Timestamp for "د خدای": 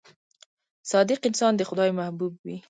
1.55-1.89